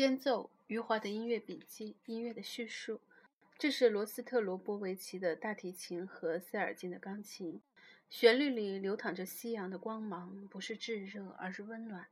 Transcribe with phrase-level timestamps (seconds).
[0.00, 3.02] 间奏，余华的音乐笔记，音乐的叙述。
[3.58, 7.60] 这是罗斯特罗波维奇的大提琴和塞尔金的钢琴。
[8.08, 12.06] 旋律里流淌着夕阳的光芒，不是炙热，而是温暖。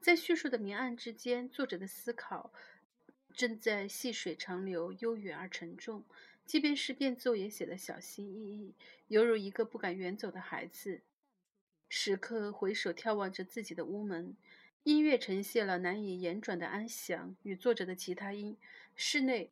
[0.00, 2.52] 在叙述的明暗之间，作者的思考
[3.32, 6.02] 正在细水长流，悠远而沉重。
[6.44, 8.74] 即便是变奏，也写得小心翼翼，
[9.06, 11.02] 犹如一个不敢远走的孩子，
[11.88, 14.36] 时刻回首眺望着自己的屋门。
[14.88, 18.56] 音乐呈现了难以言转的安详，与作者的其他音
[18.96, 19.50] 室内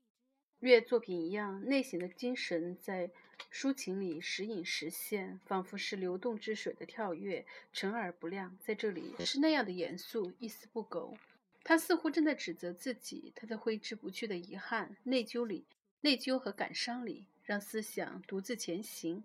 [0.61, 3.11] 乐作品一样，内省的精神在
[3.53, 8.57] 抒情里时隐时现，仿佛是流动之水的跳跃，沉而不亮。
[8.63, 11.19] 在这里是那样的严肃，一丝不苟。
[11.63, 15.67] 他似乎正在指责自己，他在挥之不去的遗憾、内疚里、
[16.01, 19.23] 内疚和感伤里，让思想独自前行，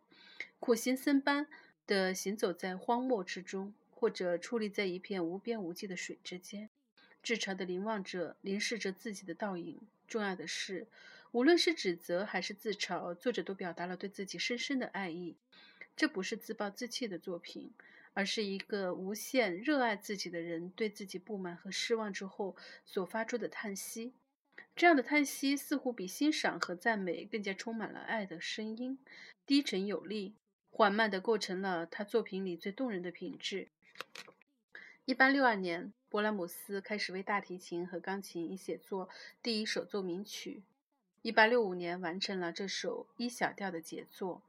[0.59, 1.47] 苦行僧般
[1.87, 3.73] 的行走在荒漠之中。
[4.01, 6.71] 或者矗立在一片无边无际的水之间，
[7.21, 9.79] 至诚地凝望着、凝视着自己的倒影。
[10.07, 10.87] 重要的是，
[11.31, 15.37] 无论是指责还是自嘲，作者都表达了对自己深深的爱意。
[15.95, 17.71] 这不是自暴自弃的作品，
[18.13, 24.13] 而是一个无限热爱自己的人对自己不满和失望之后所发出的叹息。
[24.75, 28.97] 这样的叹息似乎比欣赏和赞美更加充满了爱的声音，
[29.45, 30.33] 低沉有力，
[30.71, 33.67] 缓慢地构成了他作品里最动人的品质。
[35.05, 39.09] 一八六二年，勃拉姆斯开始为大提琴和钢琴写作
[39.43, 40.63] 第一首奏鸣曲。
[41.21, 44.41] 一八六五年，完成了这首一小调的杰作。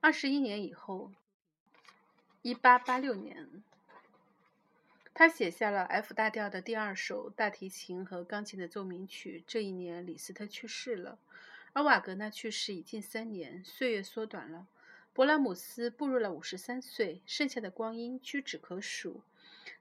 [0.00, 1.12] 二十一年以后，
[2.42, 3.62] 一八八六年，
[5.12, 9.42] 他写下了 F 大调的第二首大提琴和钢琴的奏鸣曲。
[9.46, 11.18] 这一年，李斯特去世了，
[11.72, 14.66] 而瓦格纳去世已近三年，岁月缩短了。
[15.14, 19.22] 勃拉姆斯步入了五十三岁，剩下的光阴屈指可数。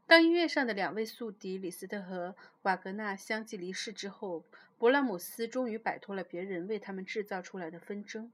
[0.07, 4.43] 当音乐上的两位宿敌李斯特和瓦格纳相继离世之后，
[4.79, 8.31] 勃拉姆斯终于摆脱了别人为他们制造出来的纷争。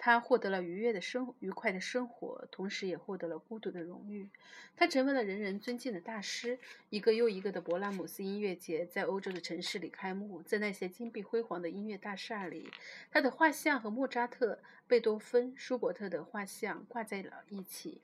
[0.00, 4.30] 他获得了愉悦的生愉快的生活，同时也获得了孤独的荣誉。
[4.76, 6.56] 他成为了人人尊敬的大师。
[6.88, 12.70] 一个又一个的勃拉姆斯音乐节在欧洲的城市里开幕，在那些金碧辉煌的音乐大厦里，
[13.10, 18.00] 他的画像和莫扎特、贝多芬、舒伯特的画像挂在了一起。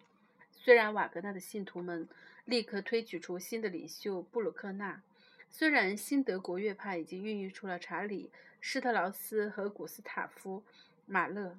[0.51, 2.09] 虽然瓦格纳的信徒们
[2.45, 5.01] 立刻推举出新的领袖布鲁克纳，
[5.49, 10.65] 虽然新德国乐派已经孕育出了查理、施特劳斯和古斯塔夫、
[11.07, 11.57] 马勒。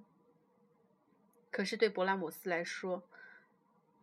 [1.56, 3.02] 可是对勃拉姆斯来说，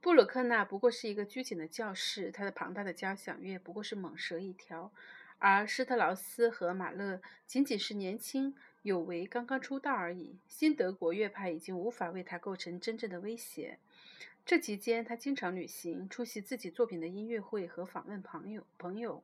[0.00, 4.90] 布鲁克纳不过是一个拘谨的教士，他的庞大的交响乐不过是猛蛇一条，
[5.38, 10.38] 而施特劳斯和马勒仅仅是年轻有为、刚刚出道而已。
[10.48, 13.78] 新德国乐派已经无法为他构成真正的威胁。
[14.46, 18.64] 这期间，他经常旅行，出席自己作品的音乐会和访问朋友。
[18.78, 19.22] 朋友，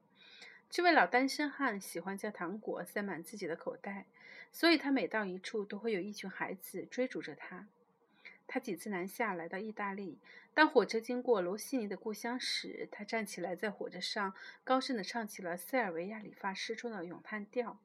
[0.69, 4.05] 这位老单身汉喜欢将糖果塞满自己的口袋，
[4.53, 7.67] 所以他每到一处都会有一群孩子追逐着他。
[8.49, 10.19] 他几次南下来到意大利。
[10.55, 17.79] 当火车经过罗西尼的故乡时，他站起来在火车上高声地唱起了塞尔维亚理发师中的咏叹调，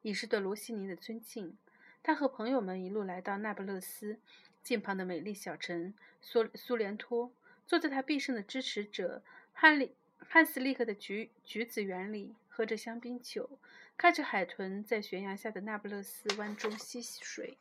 [0.00, 1.56] 以示对罗西尼的尊敬。
[2.02, 4.18] 他和朋友们一路来到那不勒斯
[4.64, 7.30] 近旁的美丽小城苏苏联托，
[7.68, 13.48] 坐在他必胜的支持者汉利汉斯利克的橘橘子园里，喝着香槟酒，
[13.96, 17.56] 看着海豚在悬崖下的那不勒斯湾中嬉戏水。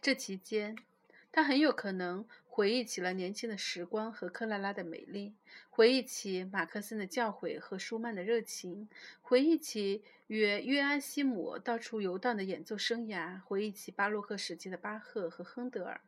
[0.00, 0.76] 这期间。
[1.36, 5.34] 他很有可能回忆起了年轻的时光和克拉拉的美丽，
[5.68, 8.88] 回忆起马克思的教诲和舒曼的热情，
[9.20, 16.00] 回忆起与约安西姆到处游荡的演奏生涯，回忆起巴洛克时期的巴赫和亨德尔，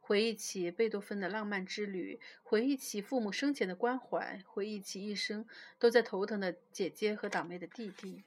[0.00, 5.44] 回忆起贝多芬的浪漫之旅，回忆起父母生前的关怀，回忆起一生
[5.80, 8.22] 都在头疼的姐姐和倒霉的弟弟。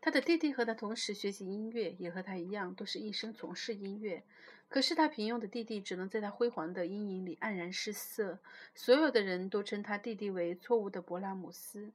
[0.00, 4.22] 他的弟弟和他同时学习音乐，也和他一样，都是一生从事音乐。
[4.72, 8.38] 可是他平庸的弟弟只能在他辉煌的阴影里黯然失色。
[8.74, 11.92] 所有的人都称他弟弟为错误的勃拉姆斯。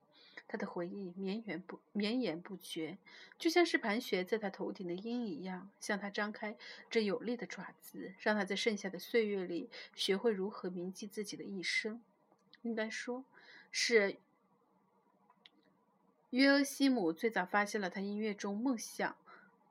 [0.47, 2.99] 他的回忆绵延不绵延不绝，
[3.39, 6.55] 就像是盘旋在他头顶的鹰一样，向他张开
[6.87, 11.99] 这有力的爪子，让他在剩下的岁月里学会如何铭记自己的一生。
[12.61, 13.25] 应该说，
[13.71, 14.17] 是。
[16.29, 19.15] 约俄西姆最早发现了他音乐中梦想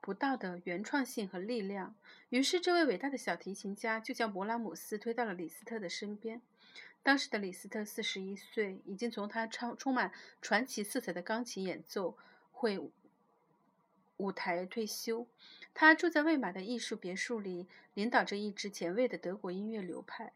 [0.07, 1.93] 不到的原创性和力量，
[2.29, 6.41] 于是这位伟大的小提琴家就将勃拉姆斯推到了李斯特的身边。
[7.03, 12.17] 当时的李斯特四十一岁，已经从他充充满传奇色彩的钢琴演奏
[12.53, 12.79] 会
[14.15, 15.27] 舞台退休。
[15.73, 20.31] 他住在魏玛的艺术别墅里，领导着一支前卫的德国音乐流派。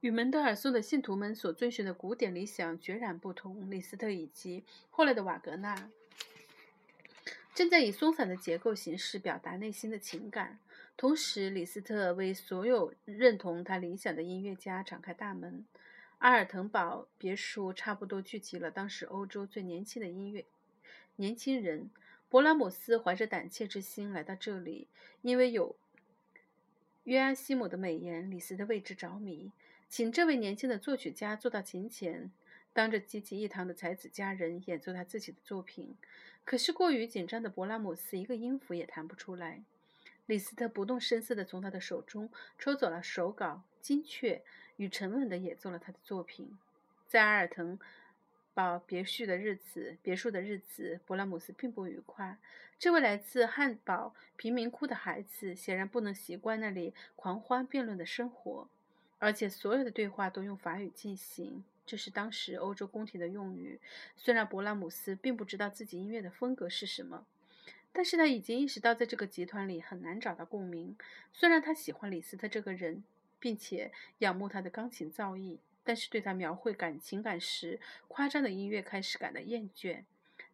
[0.00, 3.70] 与门德尔松的信徒们所遵循的古典理想决然不同。
[3.70, 5.90] 李斯特以及后来的瓦格纳
[7.54, 10.58] 正在以松散的结构形式表达内心的情感，
[10.96, 15.64] 同时李斯特为所有认同他理想的音乐家敞开大门。
[16.18, 20.44] 阿尔滕堡别墅差不多聚集了当时欧洲最年轻的音乐
[21.16, 21.90] 年轻人。
[22.30, 24.86] 勃拉姆斯怀着胆怯之心来到这里，
[25.20, 25.74] 因为有
[27.02, 29.50] 约阿希姆的美言，李斯特为之着迷。
[29.88, 32.30] 请这位年轻的作曲家坐到琴前，
[32.72, 35.96] 当着济济一堂的才子佳人演奏他自己的作品。
[36.44, 39.62] 可是过于紧张的勃拉姆斯一个音符也弹不出来。
[40.26, 44.42] 李斯特不动声色地从他的手中抽走了手稿，精确
[44.76, 46.56] 与沉稳地演奏了他的作品。
[47.06, 47.78] 在阿尔滕
[48.54, 52.38] 堡别墅的日子，别墅的日子，勃拉姆斯并不愉快。
[52.78, 58.68] 这位来自汉堡贫民窟的孩子显然不能习惯那里狂欢辩论的生活。
[59.18, 63.80] 而且所有的对话都用法语进行，这是当时欧洲宫廷的用语。
[64.16, 67.26] 虽然勃拉姆斯并不知道自己音乐的风格是什么，
[67.92, 70.96] 但是他已经意识到在这个集团里很难找到共鸣。
[71.32, 73.02] 虽然他喜欢李斯特这个人，
[73.40, 80.04] 并且仰慕他的钢琴造诣，但是对他描绘感情感时夸张的音乐开始感到厌倦。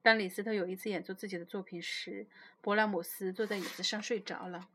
[0.00, 2.26] 当李斯特有一次演奏自己的作品时，
[2.62, 4.70] 勃拉姆斯坐在椅子上睡着了。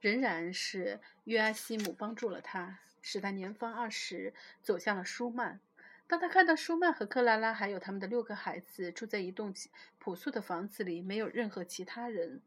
[0.00, 2.78] 仍然是约阿希姆帮助了他。
[3.02, 5.58] 使他年方二十，走向了舒曼。
[6.10, 9.54] 当他看到舒曼和克拉拉还有他们的六个孩子住在一栋
[10.00, 12.40] 朴素的房子里，没有任何其他人，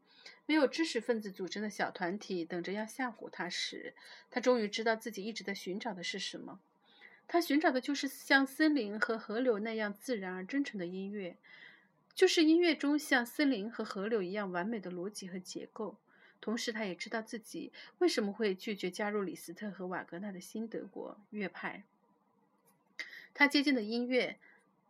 [0.44, 3.94] 没有知识分子组成的小团体等着要吓唬他时，
[4.30, 6.60] 他终于知道自己一直在寻找的是什么。
[7.26, 11.38] 他寻找的就是像森林和河流那样自然而真诚的音乐，
[12.14, 15.96] 就是音乐中像森林和河流一样完美的逻辑和结构。
[16.38, 21.84] 同时，他也知道自己为什么会拒绝加入李斯特和瓦格纳的新德国乐派。
[23.34, 24.38] 他接近的音乐，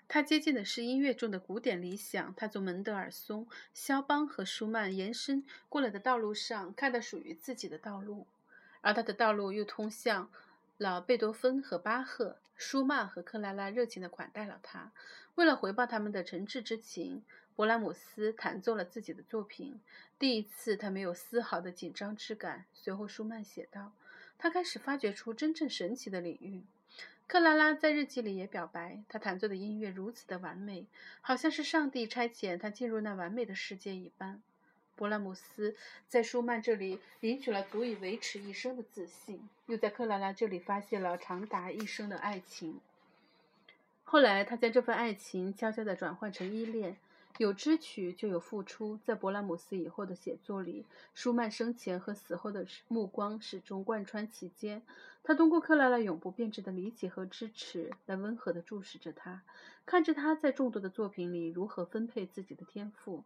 [0.07, 2.35] 他接近的是音乐中的古典理想。
[2.37, 8.27] 他从门德尔松、肖邦和舒曼延伸过来的道路上，看到属于自己的道路，
[8.83, 10.31] 而他的道路又通向
[10.77, 12.37] 了贝多芬和巴赫。
[12.57, 14.93] 舒曼和克拉拉热情地款待了他，
[15.35, 17.25] 为了回报他们的诚挚之情。
[17.57, 19.81] 勃拉姆斯弹奏了自己的作品。
[20.19, 22.65] 第一次，他没有丝毫的紧张之感。
[22.73, 23.93] 随后，舒曼写道
[24.37, 26.65] ：“他开始发掘出真正神奇的领域。”
[27.27, 30.87] 克拉拉在日记里也表白：“她弹奏的音乐如此的完美，
[31.21, 34.41] 好像是上帝差遣她进入那完美的世界一般。”
[34.97, 35.75] 勃拉姆斯
[36.07, 42.81] 在舒曼这里领取了足以维持一生的自信，又在克拉拉这里发现了长达一生的爱情。
[44.05, 46.97] 后来，他将这份爱情悄悄地转换成依恋。
[47.39, 54.83] 有支取就有付出，在勃拉姆斯以后的写作里，舒曼生前和死后的目光始终贯穿其间。
[55.25, 59.43] 他通过克拉拉永不变质的理解和支持，来温和地注视着他，
[59.85, 63.25] 看着他在众多的作品里如何分配自己的天赋。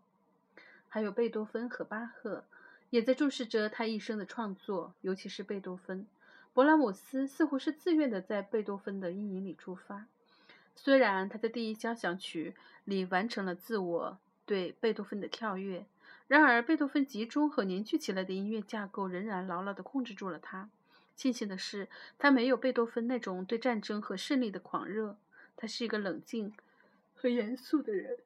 [0.88, 2.44] 还有贝多芬和巴赫，
[2.88, 6.06] 也在注视着他一生的创作，尤其是贝多芬。
[6.54, 10.06] 勃拉姆斯似乎是自愿地在贝多芬的阴影里出发。
[10.80, 12.54] 虽然他在第一交响曲
[12.84, 15.84] 里完成了自我对贝多芬的跳跃，
[16.28, 20.70] 然而贝多芬集中和凝聚起来的音乐架构仍然牢牢地控制住了他。
[21.16, 25.16] 庆幸的是，他没有贝多芬那种对战争和胜利的狂热。
[25.56, 26.54] 他是一个冷静
[27.16, 28.16] 和严肃的人，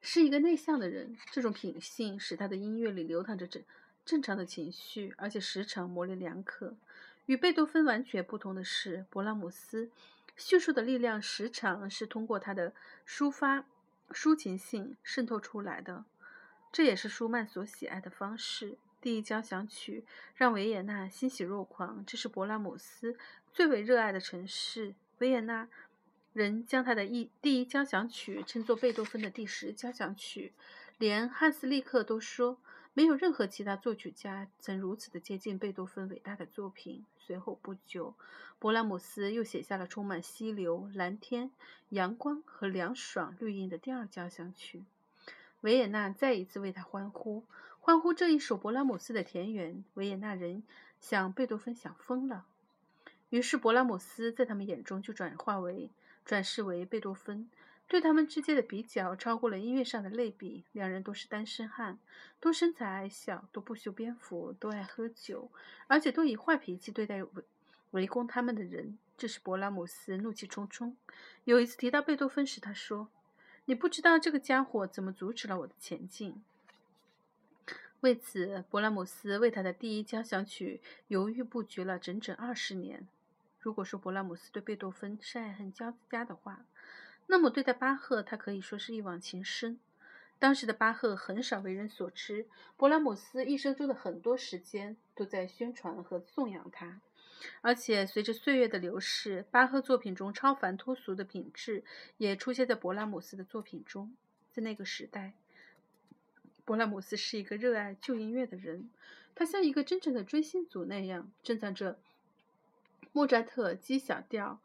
[0.00, 1.18] 是一个内向的人。
[1.32, 3.60] 这种品性使他的音乐里流淌着正
[4.04, 6.76] 正常的情绪，而且时常模棱两可。
[7.26, 9.90] 与贝多芬完全不同的是，勃拉姆斯
[10.36, 12.74] 叙述的力量时常是通过他的
[13.08, 13.64] 抒发
[14.10, 16.04] 抒情性渗透出来的，
[16.70, 18.76] 这也是舒曼所喜爱的方式。
[19.00, 20.04] 第一交响曲
[20.34, 23.16] 让维也纳欣喜若狂，这是勃拉姆斯
[23.52, 24.94] 最为热爱的城市。
[25.18, 25.68] 维也纳
[26.32, 30.52] 人将他的一第一交响曲称作贝多芬的第十交响曲，
[30.98, 32.58] 连汉斯利克都说。
[32.96, 37.04] 没有任何其他作曲家曾如此的接近贝多芬伟大的作品。
[37.18, 38.14] 随后不久，
[38.60, 41.50] 勃拉姆斯又写下了充满溪流、蓝天、
[41.88, 44.84] 阳光和凉爽绿荫的第二交响曲。
[45.62, 47.42] 维也纳再一次为他欢呼，
[47.80, 49.82] 欢呼这一首勃拉姆斯的田园。
[49.94, 50.62] 维也纳人
[51.00, 52.44] 想贝多芬想疯了，
[53.30, 55.90] 于是勃拉姆斯在他们眼中就转化为
[56.24, 57.48] 转世为贝多芬。
[57.86, 60.64] 对他们之间的比较超过了音乐上的类比。
[60.72, 61.98] 两人都是单身汉，
[62.40, 65.50] 都身材矮小，都不修边幅，都爱喝酒，
[65.86, 67.44] 而且都以坏脾气对待围
[67.90, 68.98] 围攻他们的人。
[69.16, 70.96] 这时，勃拉姆斯怒气冲冲。
[71.44, 73.08] 有一次提到贝多芬时，他说
[73.66, 76.42] ：“你不知道这个家伙怎么阻止了我的前进。”
[78.00, 83.06] 为此，勃拉姆斯为他的第一交响曲犹豫不决了整整二十年。
[83.60, 86.66] 如果说勃拉姆斯对贝多芬是爱恨交加的话，
[87.26, 89.78] 那么对待巴赫，他可以说是一往情深。
[90.38, 97.00] 当时的巴赫很少为人所知，勃拉姆斯一生中的很多时间都在宣传和颂扬他。
[97.60, 101.84] 而且，随着岁月的流逝，巴赫作品中超凡脱俗的品质
[102.16, 104.14] 也出现在勃拉姆斯的作品中。
[104.52, 105.34] 在那个时代，
[106.64, 108.90] 勃拉姆斯是一个热爱旧音乐的人，
[109.34, 111.98] 他像一个真正的追星族那样珍藏着。
[113.12, 114.60] 莫扎特 G 小调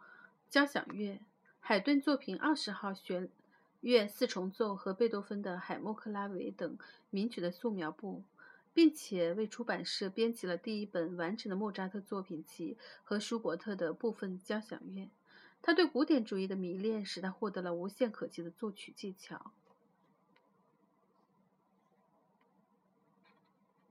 [0.50, 1.20] 交响乐、
[1.70, 3.30] 海顿作品二十号弦
[3.82, 6.80] 乐四重奏和贝多芬的海默克拉维等
[7.12, 8.24] 名曲的素描簿，
[8.74, 15.12] 并且为出版社编辑了第一本完整的莫扎特作品集和舒伯特的部分交响乐。
[15.62, 19.52] 他对古典主义的迷恋使他获得了无限可及的作曲技巧。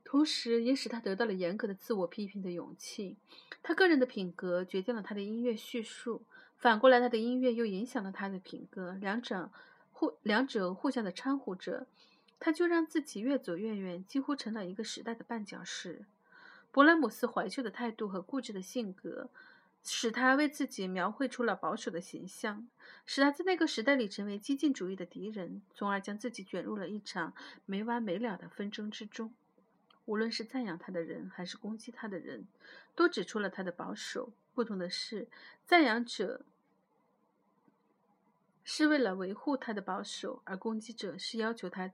[0.02, 3.16] 同时，也使他得到了严格的自我批评的勇气。
[3.62, 6.24] 他个人的品格决定了他的音乐叙述，
[6.58, 8.92] 反过来，他的音乐又影响了他的品格。
[9.00, 9.50] 两者
[9.92, 11.86] 互两者互相的掺和着，
[12.40, 16.04] 他就让自己越走越远，几乎成了一个时代的绊脚石。
[16.72, 19.30] 勃拉姆斯怀旧的态度和固执的性格，
[19.84, 22.68] 使他为自己描绘出了保守的形象，
[23.06, 27.32] 使他在那个时代里成为激进主义的敌人，从而将自己卷入了一场
[27.66, 29.32] 没完没了的纷争之中。
[30.06, 32.48] 无论是赞扬他的人，还是攻击他的人，
[32.96, 34.32] 都指出了他的保守。
[34.58, 35.28] 不同的是，
[35.64, 36.44] 赞扬者
[38.64, 41.92] 是为了维护他的保守，而攻击者是要求他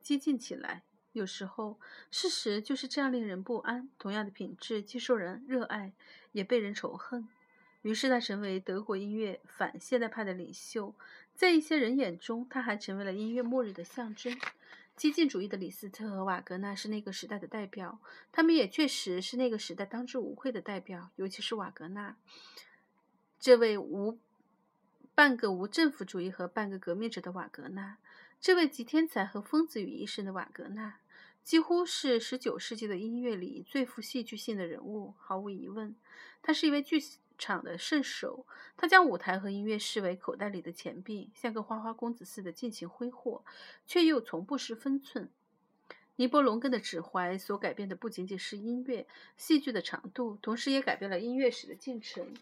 [0.00, 0.84] 激进起来。
[1.10, 1.80] 有时候，
[2.12, 3.90] 事实就是这样令人不安。
[3.98, 5.92] 同样的品质，既受人热爱，
[6.30, 7.26] 也被人仇恨。
[7.82, 10.94] 于是，他成为德国音乐反现代派的领袖。
[11.34, 14.38] 在一些人眼中，他还成为了音乐末日的象征。
[14.96, 21.10] 激进主义的李斯特和瓦格纳是那个时代的代表，他们也确实是那个时代当之无愧的代表。
[21.16, 22.16] 尤其是瓦格纳，
[23.40, 24.18] 这位无
[25.14, 27.98] 半个无政府主义和半个革命者的瓦格纳，
[28.40, 30.98] 这位集天才和疯子于一身的瓦格纳，
[31.42, 35.14] 几乎是十九世纪的音乐里最富戏剧性的人物。
[35.18, 35.96] 毫无疑问，
[36.40, 37.02] 他是一位巨。
[37.38, 43.44] 场的圣手，他将舞台和音乐视为口袋里的钱币，像个花花公子似的尽情挥霍，
[43.86, 45.28] 却又从不失分寸。
[46.16, 52.34] 尼伯龙根的指怀所改变的不仅仅是音乐、戏剧的长度，同时也改变了音乐史的进程。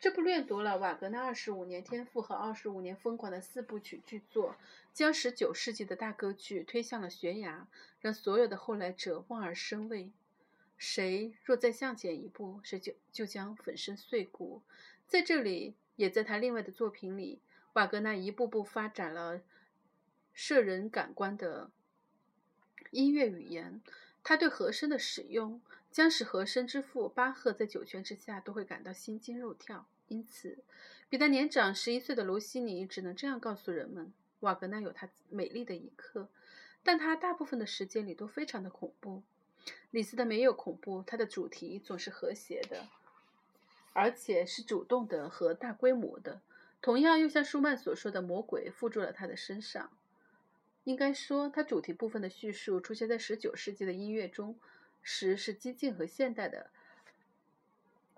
[0.00, 4.56] 这部掠夺了瓦格纳二十五年天赋和二十五年疯狂的四部曲巨作，
[4.94, 7.68] 将十九世纪的大歌剧推向了悬崖，
[8.00, 10.10] 让所有的后来者望而生畏。
[10.80, 14.62] 谁若再向前一步，谁就就将粉身碎骨。
[15.06, 17.42] 在这里，也在他另外的作品里，
[17.74, 19.42] 瓦格纳一步步发展了
[20.32, 21.70] 摄人感官的
[22.92, 23.82] 音乐语言。
[24.24, 25.60] 他对和声的使用，
[25.90, 29.86] 将使和声之父巴赫在九泉之下都会感到心惊肉跳。
[30.08, 30.64] 因此，
[31.10, 34.10] 比他年长十一岁的罗西尼只能这样告诉人们：
[34.40, 36.30] 瓦格纳有他美丽的一刻，
[36.82, 39.22] 但他大部分的时间里都非常的恐怖。
[39.90, 42.86] 李斯特没有恐怖，他的主题总是和谐的，
[43.92, 46.40] 而且是主动的和大规模的。
[46.80, 49.90] 同样，又像舒曼所说的，魔鬼附住了他的身上。
[50.84, 54.58] 应该说，他主题部分的叙述出现在十九世纪的音乐中
[55.02, 56.70] 时是激进和现代的。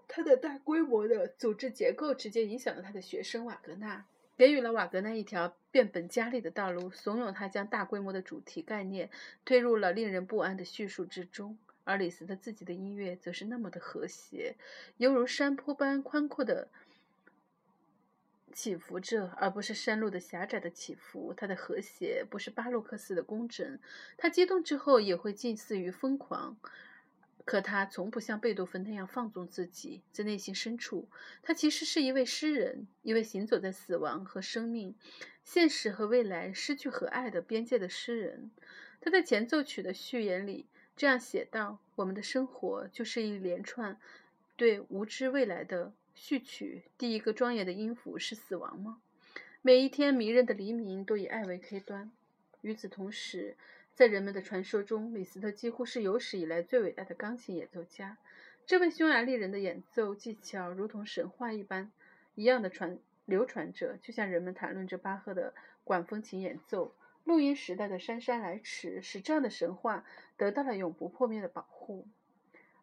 [0.07, 4.05] 他的大规模的组织结构直接影响了他的学生瓦格纳。
[4.37, 9.11] 给予了瓦格纳一条变本加厉的道路，怂恿他将大规模的主题概念
[9.45, 11.57] 推入了令人不安的叙述之中。
[11.85, 14.55] 而李斯特自己的音乐则是那么的和谐，
[14.99, 16.69] 犹如山坡般宽阔的
[18.53, 21.35] 起伏着，而不是山路的狭窄的起伏。
[21.37, 23.79] 他的和谐不是巴洛克式的工整，
[24.17, 26.57] 他激动之后也会近似于疯狂。
[27.45, 31.09] 可他从不像贝多芬那样放纵自己，在内心深处，
[31.43, 34.95] 他其实是一位诗人，一位行走在死亡和生命、
[35.45, 38.51] 现实和未来、失去和爱的边界的诗人。
[39.01, 43.99] 他在前奏曲的序言里这样写道：“我们的生活就是一连串
[44.57, 46.85] 对无知未来的序曲。
[46.97, 49.01] 第一个庄严的音符是死亡吗？
[49.61, 52.13] 每一天迷人的黎明都以爱为开端。
[52.61, 53.57] 与此同时。”
[53.95, 58.17] 在人们的传说中，李斯特几乎是有史以来最伟大的钢琴演奏家。
[58.65, 61.93] 这位匈牙利人的演奏技巧如同神话一般
[62.35, 65.53] 一样的传流传着，就像人们谈论着巴赫的
[65.85, 66.95] 管风琴演奏。
[67.25, 70.05] 录音时代的姗姗来迟，使这样的神话
[70.37, 72.07] 得到了永不破灭的保护。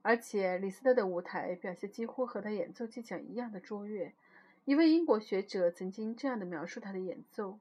[0.01, 4.13] 而且，李斯特的舞台表现几乎和他演奏技巧一样的卓越。
[4.63, 7.57] 一位英国学者曾经这样的描述他的演奏。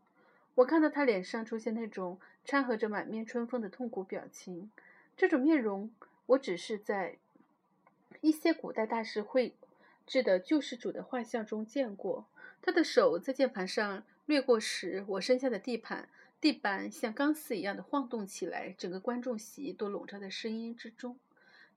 [0.54, 4.70] 我看到他脸上出现那种掺和着满面春风的痛苦表情，
[5.18, 5.90] 这种面容，
[6.24, 7.18] 我只是在
[8.22, 9.52] 一些古代大师绘
[10.06, 12.24] 制的救世主的画像中见过。
[12.62, 16.08] 他的手在键盘上掠过时，我身下的地盘
[16.40, 21.18] 地板像钢丝一样的晃动起来，整个观众席都笼罩在声音之中。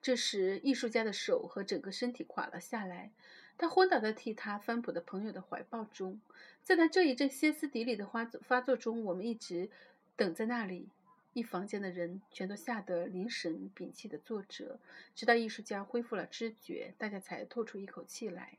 [0.01, 3.11] 这时，艺术家的手和整个身体垮了下来，
[3.57, 6.21] 他昏倒在替他翻谱的朋友的怀抱中。
[6.63, 9.69] 在他这一阵歇斯底里的发作发作中，我们一直
[10.15, 10.89] 等在那里。
[11.33, 14.81] 一房间的人全都吓得凝神屏气地坐着，
[15.15, 18.57] 直到艺术家恢复了知觉，大家才透出一口气来。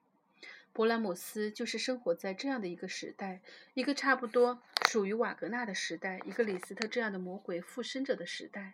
[0.74, 3.42] 勃拉姆斯就是生活在这样的一个时代，
[3.74, 8.72] 一个差不多属于瓦格纳的时代，一个李斯特这样的魔鬼附身者的时代，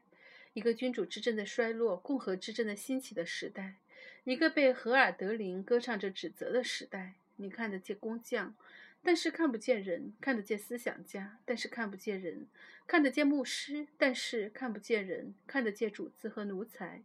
[0.53, 3.75] 一个君主之政的衰落、共和之政的兴起的时代，
[4.23, 7.15] 一个被荷尔德林歌唱着指责的时代。
[7.35, 8.55] 你看得见工匠。
[9.03, 12.47] 但是看不见人，看得见思想家；但是看不见人，
[12.87, 17.03] 看得见牧师；但是看不见人，看得见主子和奴才，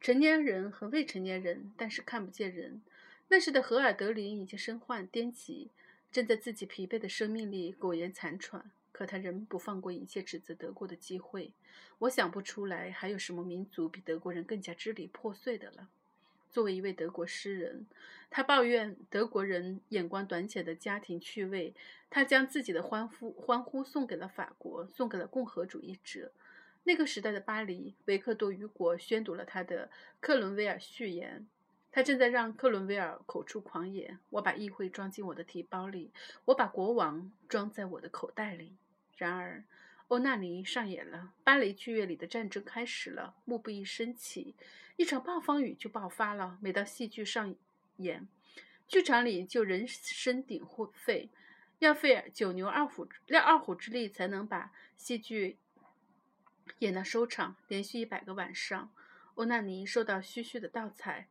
[0.00, 2.82] 成年人和未成年人；但是看不见人。
[3.28, 5.70] 那时的荷尔德林已经身患癫疾，
[6.10, 11.52] 正在自己疲惫的生命里苟延残喘，可他仍不放过一切指责德国的机会。
[12.00, 15.88] 我想不出来还有什么民族比德国人更加支离破碎的了。
[16.50, 17.86] 作为一位德国诗人，
[18.30, 21.74] 他抱怨德国人眼光短浅的家庭趣味。
[22.10, 26.32] 他将自己的欢呼欢呼送给了法国，送给了共和主义者。
[26.84, 29.86] 那个时代的巴黎，维克多·雨果宣读了他的
[30.20, 31.40] 《克伦威尔序言》。
[31.92, 34.18] 他正在让克伦威尔口出狂言。
[34.30, 36.10] 我把议会装进我的提包里，
[36.46, 38.76] 我把国王装在我的口袋里。
[39.16, 39.64] 然而。
[40.08, 43.34] 欧纳尼上演了，芭蕾剧院里的战争开始了。
[43.44, 44.54] 幕布一升起，
[44.96, 46.58] 一场暴风雨就爆发了。
[46.62, 47.54] 每到戏剧上
[47.98, 48.26] 演，
[48.86, 51.28] 剧场里就人声鼎沸，
[51.80, 55.58] 要费九牛二虎二二虎之力才能把戏剧
[56.78, 57.56] 演到收场。
[57.68, 58.90] 连续一百个晚上，
[59.34, 61.28] 欧纳尼受到嘘嘘的盗采，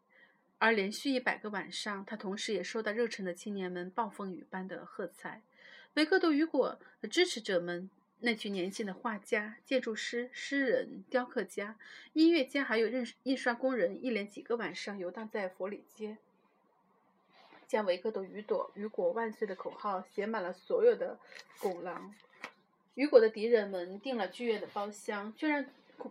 [0.60, 5.41] 而连续一百个晚上，他同时也受到热忱的青年们暴风雨般的喝彩。
[5.96, 7.89] 维克多·雨果的支持者们。
[8.19, 11.77] 那群年轻的画家、建筑师、诗人、雕刻家、
[12.13, 16.18] 音乐家，还有印印刷工人，一连几个晚上游荡在佛里街，
[17.68, 21.20] 将维克多·雨朵雨果万岁的口号写满了所有的
[21.59, 22.15] 拱廊。
[22.96, 25.63] 雨果的敌人们订了剧院的包厢，却让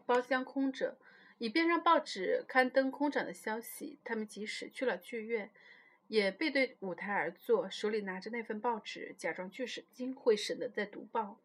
[0.07, 0.97] 包厢空着，
[1.39, 3.99] 以便让报纸刊登空长的消息。
[4.05, 5.51] 他们即使去了剧院，
[6.07, 11.37] 也背对舞台而坐，手里拿着那份报纸，假装聚精会神地在读报。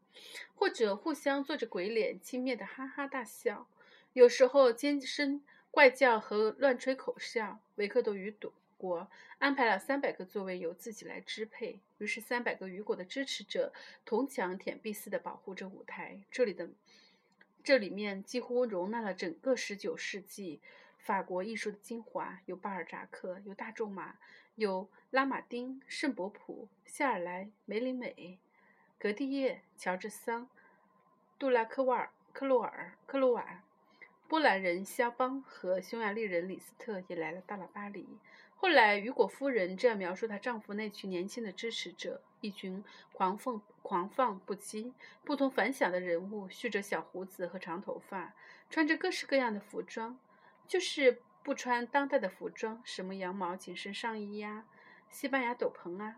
[0.56, 3.68] 或者互相做着鬼脸，轻蔑的哈哈大笑；
[4.14, 7.60] 有时候尖声怪叫和乱吹口哨。
[7.76, 8.36] 维克多·雨
[8.78, 13.72] 果安排了三百个座位由自己来支配，于是三百个雨果的支持者
[14.06, 16.22] 铜墙铁壁似的保护着舞台。
[16.32, 16.70] 这里的
[17.64, 20.62] 这里面几乎容纳了整个十九世纪
[20.98, 24.16] 法国艺术的精华，有巴尔扎克，有大仲马，
[24.56, 28.40] 有拉马丁、圣伯普、夏尔莱、梅里美。
[29.02, 30.48] 格蒂耶、乔治桑、
[31.40, 33.64] 杜拉科瓦尔、克洛尔、克洛瓦、
[34.28, 38.08] 波兰人肖邦和匈牙利人李斯特也来了到了巴黎。
[38.56, 44.94] 后来，雨果夫人这样描述她丈夫那群年轻的支持者：一群狂放、狂放不羁、
[45.26, 48.36] 不同凡响的人物，蓄着小胡子和长头发，
[48.70, 50.20] 穿着各式各样的服装，
[50.68, 54.66] 就是不穿当代的服装，什么羊毛紧身上衣呀、
[55.10, 56.18] 西班牙斗篷啊。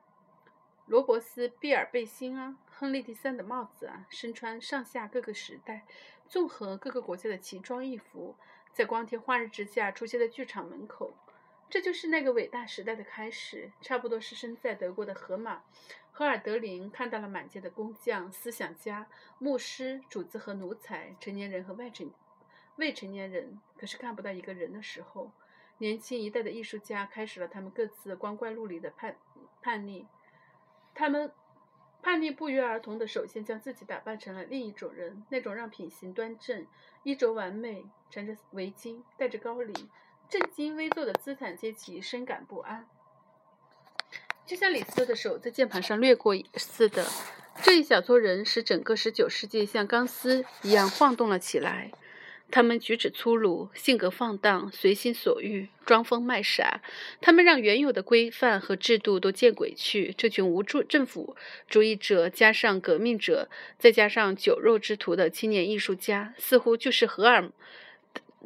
[0.85, 5.85] 罗伯斯庇尔背心啊，亨利第三的帽子啊，身穿上下各个时代、
[6.27, 8.35] 综合各个国家的奇装异服，
[8.73, 11.13] 在光天化日之下出现在剧场门口。
[11.69, 13.71] 这就是那个伟大时代的开始。
[13.81, 15.63] 差不多是身在德国的荷马
[16.11, 19.07] 荷尔德林看到了满街的工匠、思想家、
[19.39, 22.11] 牧师、主子和奴才，成年人和未成
[22.75, 25.31] 未成年人，可是看不到一个人的时候，
[25.77, 29.15] 年轻一代的艺术家开始了他们各自光怪陆离的叛
[29.61, 30.05] 叛逆。
[30.95, 31.31] 他们
[32.01, 36.67] 叛逆不约而同地首先将自己打扮成了另一种人，那种让品行端正、
[37.03, 39.73] 衣着完美、缠着围巾、戴着高领、
[40.29, 42.87] 正襟危坐的资产阶级深感不安。
[44.45, 47.05] 就像李斯特的手在键盘上掠过似的，
[47.63, 51.91] 这一小撮人使整个19世纪像钢丝一样晃动了起来。
[52.53, 56.81] 他们举止粗鲁，性格放荡，随心所欲，装疯卖傻。
[57.19, 60.13] 他们让原有的规范和制度都见鬼去。
[60.15, 61.35] 这群无助政府
[61.67, 67.49] 主义者，加上革命者，再加上酒肉之徒的青年艺术家，似乎就是荷尔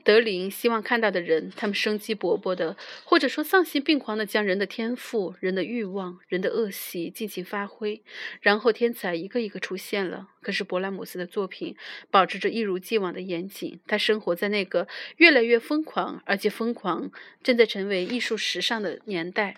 [0.04, 8.02] 德林希望看到的人，他们生机勃勃的，或者说丧心病狂的，将人的天赋、人的欲望、人的恶习尽情发挥，
[8.40, 10.30] 然后天才一个一个出现了。
[10.42, 11.76] 可是勃拉姆斯的作品
[12.10, 17.12] 保持着一如既往的严谨，他生活在那个越来越疯狂，而且疯狂
[17.44, 19.58] 正在成为艺术时尚的年代，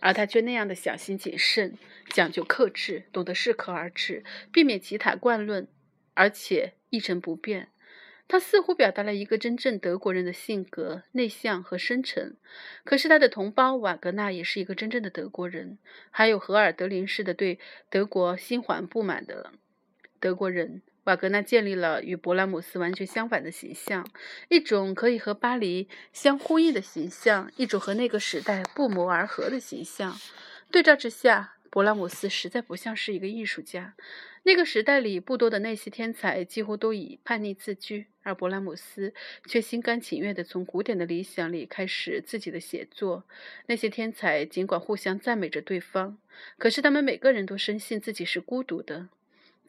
[0.00, 1.76] 而他却那样的小心谨慎，
[2.08, 5.66] 讲究克制，懂得适可而止，避免奇谈惯论，
[6.14, 7.71] 而且一成不变。
[8.32, 12.34] 他似乎表达了一个真正德国人的性格，内向和深沉。
[12.82, 15.76] 可是他的同胞瓦格纳也是一个真正的德国人，
[16.10, 17.58] 还有荷尔德林式的对
[17.90, 19.52] 德国心怀不满的
[20.18, 20.80] 德国人。
[21.04, 24.08] 瓦格纳建立了与勃拉姆斯完全相反的形象，
[24.48, 30.16] 一种可以和巴黎相呼应的形象，一种和那个时代不谋而合的形象。
[30.70, 33.94] 对照之下，勃拉姆斯实在不像是一个艺术家。
[34.42, 39.14] 那个时代里不多的那些天才几乎都以叛逆自居，而勃拉姆斯
[39.46, 43.24] 却心甘情愿地从古典的理想里开始自己的写作。
[43.66, 46.18] 那些天才尽管互相赞美着对方，
[46.58, 49.08] 可是他们每个人都深信自己是孤独的。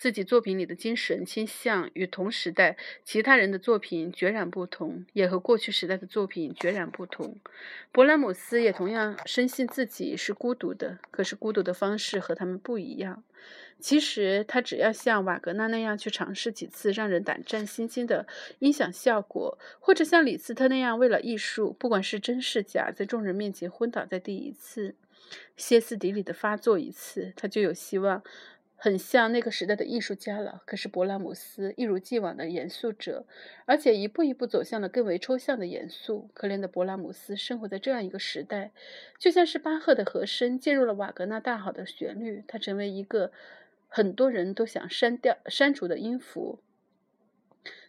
[0.04, 7.38] 自己作品里的精神倾向与同时代其他人的作品决然不同，也和过去时代的作品决然不同。
[7.94, 13.24] 勃拉姆斯也同样深信自己是孤独的，可是孤独的方式和他们不一样。
[13.80, 18.28] 其实他只要像瓦格纳那样去尝试几次让人胆战心惊的
[18.60, 24.96] 音响效果，或者像李斯特那样为了艺术，不管是真是假，在众人面前昏倒在第一次，
[25.56, 28.22] 歇斯底里的发作一次，他就有希望。
[28.84, 30.62] 很像那个时代的艺术家了。
[30.66, 33.26] 可是勃拉姆斯一如既往的严肃者，
[33.64, 36.28] 而且一步一步走向了更为抽象的严肃。
[36.34, 38.74] 可怜的勃拉姆斯生活在这样一个时代，
[39.18, 43.32] 就像是巴赫的和声进入了瓦格纳大好的旋律，他成为一个
[43.88, 46.60] 很多人都想删掉、删除的音符。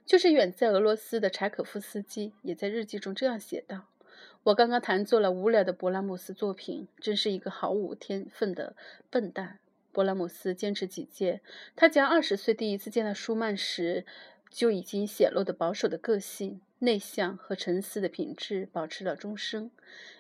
[0.07, 3.89] 就是远在俄罗斯的柴可夫斯基也在日记中这样写道
[4.45, 8.77] ：“我刚刚弹奏了无聊的勃拉姆斯作品，真是一个毫无天分的
[9.11, 9.59] 笨蛋。”
[9.95, 11.41] 勃拉姆斯坚持己见，
[11.77, 14.05] 他将二十岁第一次见到舒曼时
[14.51, 19.71] 就已经显露的保守的个性、内向和沉思的品质保持了终生。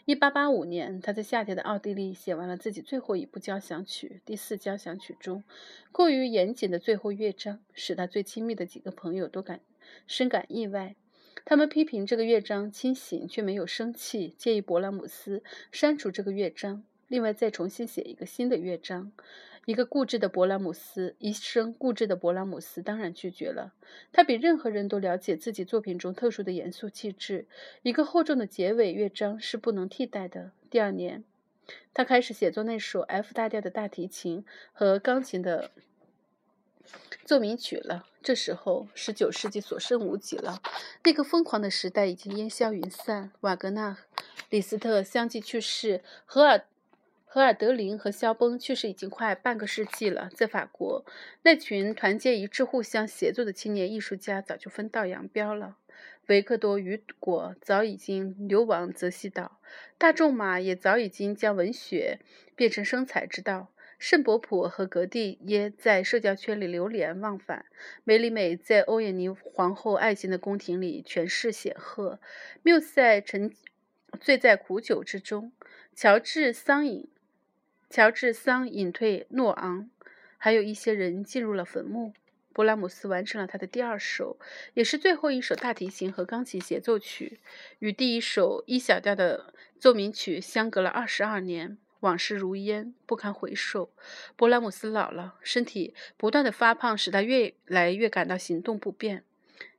[0.04, 5.42] 一八八五年，他在夏天的奥地利写完了自己最后一部交响曲——第四交响曲中
[5.90, 9.60] 过于严谨的最后乐章，使他最亲密的几个朋友都感
[10.06, 10.94] 深感意外。
[11.46, 19.12] 他们批评这个乐章清醒，却没有生气，建议勃拉姆斯删除这个乐章，另外再重新写一个新的乐章。
[19.66, 23.72] 一个固执的勃拉姆斯，一生固执的勃拉姆斯当然拒绝了。
[24.12, 27.46] 他比任何人都了解自己作品中特殊的严肃气质。
[27.82, 30.50] 一个厚重的结尾乐章是不能替代的。
[30.68, 31.24] 第二年，
[31.94, 35.70] 他开始写作那首 F 大调的大提琴和钢琴的
[37.24, 38.06] 奏鸣曲了。
[38.22, 40.60] 这时候，十九世纪所剩无几了。
[41.04, 43.32] 那个疯狂的时代已经烟消云散。
[43.40, 43.98] 瓦格纳、
[44.48, 46.64] 李斯特相继去世，荷尔。
[47.34, 51.04] 荷尔德林和肖崩去世已经快半个世纪了，在法国，
[51.42, 55.76] 那群团结一致、互相协作的青年艺术家早就分道扬镳了。
[56.28, 59.58] 维克多·雨果早已经流亡泽西岛，
[59.98, 62.20] 大仲马也早已经将文学
[62.54, 63.72] 变成生财之道。
[63.98, 67.66] 圣伯普和格蒂耶在社交圈里流连忘返，
[68.04, 72.20] 梅里美在欧也妮皇后爱情的宫廷里权势显赫，
[72.62, 73.52] 缪塞沉
[74.20, 75.50] 醉在苦酒之中，
[75.96, 77.08] 乔治·桑隐。
[77.90, 79.88] 乔治桑隐退诺昂，
[80.38, 82.12] 还有一些人进入了坟墓。
[82.52, 84.38] 勃拉姆斯完成了他的第二首，
[84.74, 87.40] 也是最后一首大提琴和钢琴协奏曲，
[87.80, 91.78] 与第一首一小调的奏鸣曲相隔了二十二年。
[92.00, 93.90] 往事如烟，不堪回首。
[94.36, 99.24] 勃拉姆斯老了，身体不断的发胖，使他越来越感到行动不便。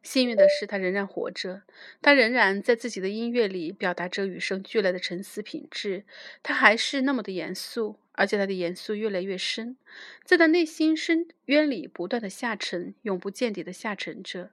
[0.05, 1.63] 幸运的是，他仍然活着，
[2.01, 6.05] 他仍然在自己的音乐里表达着与生俱来的沉思品质。
[6.41, 7.97] 他还是那么的严肃。
[8.17, 9.75] 而且他的严肃越来越深，
[10.23, 14.51] 在他内心深渊里不断的下沉，永不见底的下沉着。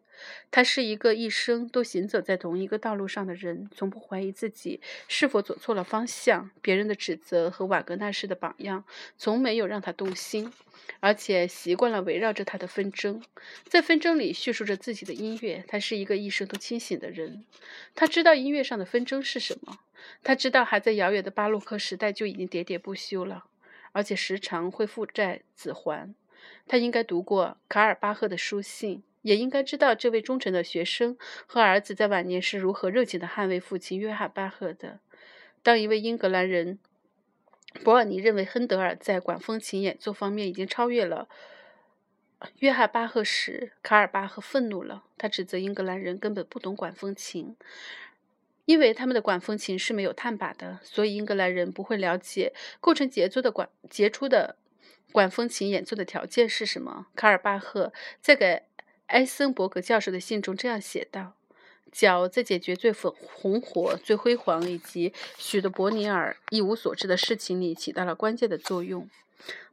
[0.50, 6.50] 他是一个一生都行走在同一个道路上的人，从不怀疑自己是否走错了方向。
[6.60, 8.84] 别人的指责和瓦格纳式的榜样
[9.16, 10.52] 从没有让他动心，
[11.00, 13.22] 而且习惯了围绕着他的纷争，
[13.64, 15.64] 在纷争里叙述着自己的音乐。
[15.66, 17.44] 他是一个一生都清醒的人，
[17.94, 19.78] 他知道音乐上的纷争是什么，
[20.22, 23.44] 他知道还在遥远的巴洛克时代就已经喋喋不休了。
[23.94, 26.14] 而且时常会负债子还。
[26.66, 35.00] 他应该读过卡尔巴赫的书信，也应该知道这位忠诚的学生和儿子在晚年是如何热情地捍卫父亲约翰巴赫的。
[35.62, 36.78] 当一位英格兰人
[37.82, 41.28] 博尔尼认为亨德尔在管风琴演奏方面已经超越了
[42.58, 47.56] 约翰巴赫时，卡尔巴赫愤怒了，他指责英格兰人根本不懂管风琴。
[48.64, 54.56] 因为他们的管风琴是没有碳把的，所以英格兰人不会了解构成杰作的管杰出的
[55.10, 57.06] 管风琴演奏的条件是什么。
[57.16, 58.62] 卡尔巴赫在给
[59.12, 61.34] 埃森伯格教授的信中这样写道
[61.92, 69.08] ：“脚在解决最红火、最辉煌以及许多伯尼尔一无所知的事情里起到了关键的作用。”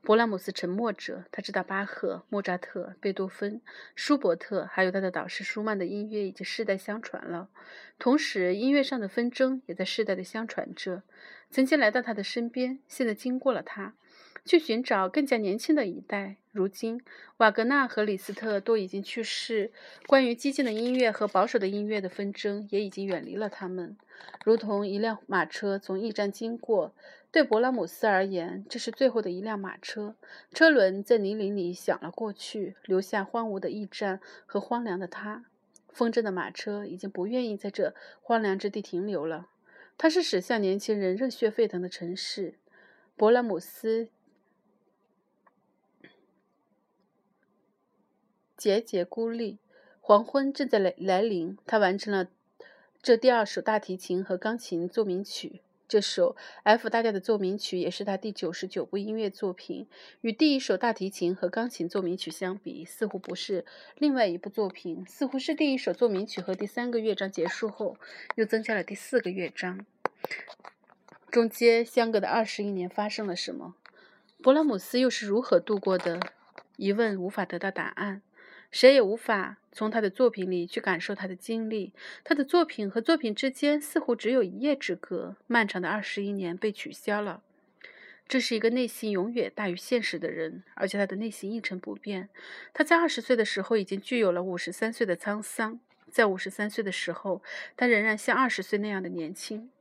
[0.03, 3.61] 勃拉姆斯沉默着，他知道巴赫、莫扎特、贝多芬、
[3.95, 7.49] 舒伯特，还有他的导师舒曼的音乐已经世代相传了。
[7.97, 11.03] 同时，音乐上的纷争也在世代的相传着。
[11.51, 13.93] 曾经来到他的身边，现在经过了他，
[14.49, 16.37] 去寻找更加年轻的一代。
[16.51, 16.99] 如今，
[17.37, 19.71] 瓦格纳和李斯特都已经去世，
[20.07, 23.95] 关于激进的音乐和保守的音乐的纷争也已经远离了他们，
[24.43, 26.95] 如同一辆马车从驿站经过。
[27.31, 30.15] 对勃拉姆斯而言，这是最后的一辆马车。
[30.51, 35.45] 车轮在泥泞里响了过去，留下荒芜的驿站和荒凉的他。
[35.89, 39.45] 风筝的马车已经不愿意在这荒凉之地停留了。
[39.95, 42.55] 它是驶向年轻人热血沸腾的城市。
[43.15, 44.07] 勃拉姆斯
[48.59, 49.57] 节节孤立。
[50.01, 51.57] 黄昏正在来来临。
[51.65, 52.27] 他完成了
[53.01, 55.61] 这第二首大提琴和钢琴奏鸣曲。
[55.87, 59.87] 这首 F 大调的奏鸣曲也是他第九十九部音乐作品。
[60.19, 63.65] 与第一首大提琴和钢琴奏鸣曲相比，似乎不是
[63.97, 67.95] 另外一部作品，似乎是第一首奏鸣曲和第三个乐章结束后，
[68.35, 69.85] 又增加了第四个乐章。
[71.31, 73.75] 中间相隔的二十一年发生了什么？
[74.43, 76.19] 勃拉姆斯又是如何度过的？
[76.75, 78.21] 疑问无法得到答案。
[78.71, 81.93] 谁也无法从他的作品里去感受他的经历。
[82.23, 85.35] 他的作品和作品之间似乎只有一夜之隔。
[85.47, 87.41] 漫长的二十一年被取消了。
[88.27, 92.29] 这是一个内心永远大于现实的人，而且他的内心一成不变。
[92.73, 95.79] 他在二十岁的时候已经具有了五十三岁的沧桑，
[96.11, 97.41] 在五十三岁的时候，
[97.75, 99.71] 他仍然像二十岁那样的年轻。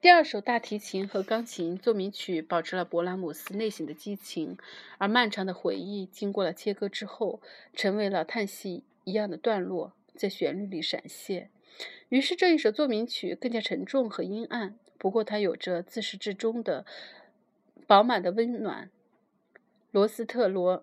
[0.00, 4.56] 第二首大提琴和钢琴奏鸣曲保持了勃拉姆斯内心的激情，
[4.96, 7.42] 而漫长的回忆经过了切割之后，
[7.74, 11.50] 成为了叹息一样的段落，在旋律里闪现。
[12.08, 16.86] 于是这一首奏鸣曲更加沉重和阴暗，不过它有着自始至终的
[17.86, 18.88] 饱满的温暖。
[19.90, 20.82] 罗斯特罗。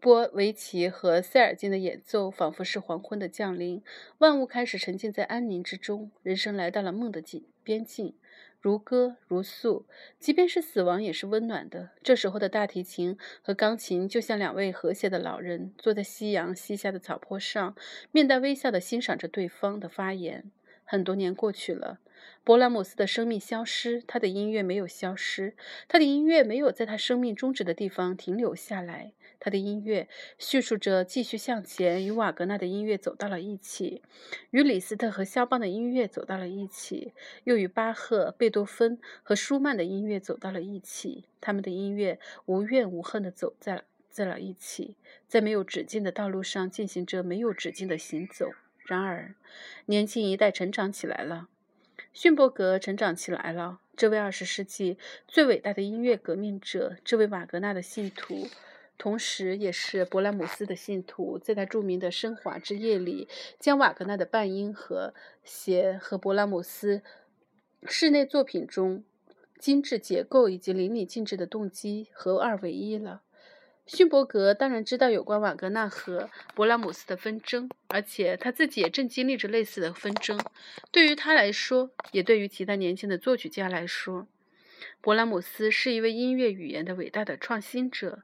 [0.00, 3.82] 波维奇和塞尔金的演奏仿佛是黄昏的降临，
[4.16, 8.14] 万物开始沉浸在安宁之中，人生来到了梦的境边境，
[8.62, 9.84] 如歌如诉。
[10.18, 11.90] 即便是死亡，也是温暖的。
[12.02, 17.76] 这时候的大提琴和钢琴就像两位和谐的老人，坐在夕阳西下的草坡上，
[18.10, 20.50] 面带微笑地欣赏着对方的发言。
[20.84, 22.00] 很多年过去了，
[22.42, 25.54] 勃拉姆斯的生命消失，他的音乐没有消失，
[25.86, 29.12] 他的音乐没有在他生命终止的地方停留下来。
[29.40, 30.06] 他的音乐
[30.38, 34.02] 叙述着继续向前，与瓦格纳的音乐走到了一起，
[34.50, 41.24] 与李斯特和肖邦的音乐走到了一起，又与巴赫、贝多芬和舒曼的音乐走到了一起。
[41.40, 48.50] 他们的音乐无怨无恨地走在在了一起，在没有止境的道路上进行着没有止境的行走。
[48.84, 49.34] 然而，
[49.86, 51.48] 年轻一代成长起来了，
[52.12, 58.48] 勋伯格成长起来了，这位二十世纪最伟大的音乐革命者，这位瓦格纳的信徒。
[59.00, 67.00] 同时，也是勃拉姆斯的信徒，在他著名的《升华之夜》里，将瓦格纳的半音和谐和勃拉姆斯
[67.86, 69.02] 室内作品中
[69.58, 73.22] 精致结构以及淋漓尽致的动机合二为一了。
[73.86, 80.38] 勋伯格当然知道有关瓦格纳和勃拉姆斯的纷争，而且他自己也正经历着类似的纷争。
[80.92, 84.26] 对于他来说，也对于其他年轻的作曲家来说，
[85.02, 88.22] 勃拉姆斯是一位音乐语言的伟大的创新者。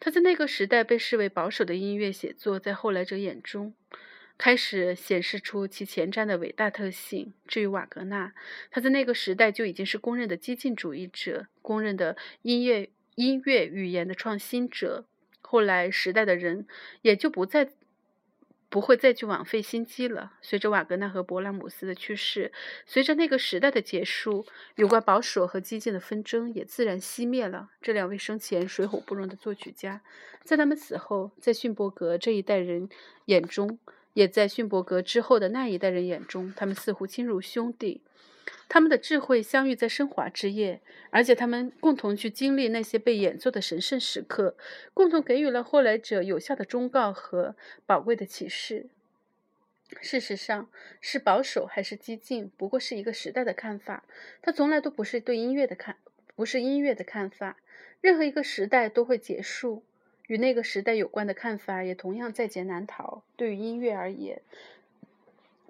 [0.00, 3.74] 他在那个时代被视为保守的音乐写作，在后来者眼中
[4.36, 7.32] 开始显示出其前瞻的伟大特性。
[7.46, 8.32] 至于瓦格纳，
[8.70, 15.06] 他在那个时代就已经是公认的激进主义者，公认的音乐音乐语言的创新者。
[15.40, 16.66] 后来时代的人
[17.02, 17.70] 也就不再。
[18.70, 20.32] 不会再去枉费心机了。
[20.42, 22.52] 随着瓦格纳和勃拉姆斯的去世，
[22.86, 27.70] 随着那个时代的结束，有关保守和激进的纷争也自然熄灭了。
[27.80, 30.02] 这两位生前水火不容的作曲家，
[30.44, 32.88] 在他们死后，在逊伯格这一代人
[33.26, 33.78] 眼中，
[34.12, 38.02] 也在逊伯格之后的那一代人眼中，他们似乎亲如兄弟。
[38.68, 40.80] 他们的智慧相遇在升华之夜，
[41.10, 44.56] 而且他们共同去经历那些被演奏的神圣时刻，
[44.92, 47.56] 共同给予了后来者有效的忠告和
[47.86, 48.86] 宝贵的启示。
[50.02, 50.68] 事实上，
[51.00, 54.04] 是保守还是激进，不过是一个时代的看法。
[54.42, 55.96] 它从来都不是对音乐的看，
[56.36, 57.56] 不是音乐的看法。
[58.02, 59.82] 任何一个时代都会结束，
[60.26, 63.22] 与那个时代有关的看法也同样在劫难逃。
[63.34, 64.42] 对于音乐而言，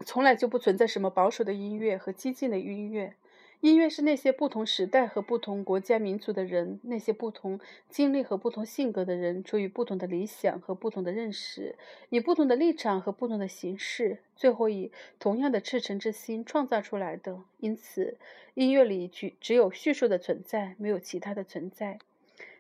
[0.05, 3.15] 从来就不存在什么保守的音乐和激进的音乐。
[3.61, 7.59] 音乐是那些不同时代和不同国家民族的人，那些不同
[7.89, 11.75] 经历和不同性格的人，出于不同的理想和不同的认识，
[12.09, 17.43] 以不同的立场和不同的形式，最后以同样的赤诚之心创造出来的。
[17.59, 18.17] 因此，
[18.55, 21.99] 音乐里只只有叙述的存在，没有其他的存在。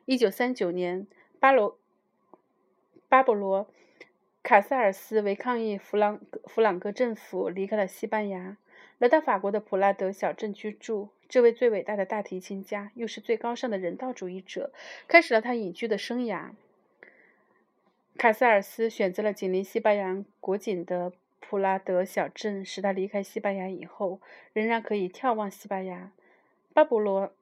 [0.05, 1.07] 一九三九年，
[1.39, 1.79] 巴罗
[3.09, 3.67] 巴勃罗·
[4.49, 8.57] 卡萨尔斯为抗议弗朗弗朗哥政府，离开了西班牙。
[8.97, 14.73] 来到法国的普拉德小镇居住，这位最伟大的大提琴家，又是最高尚的人道主义者，
[15.07, 16.53] 开始了他隐居的生涯。
[18.17, 24.19] 卡塞尔斯选择了紧邻西班牙国境的普拉德小镇，使他离开西班牙以后，
[24.55, 26.11] 仍然可以眺望西班牙。
[26.73, 27.35] 巴勃罗。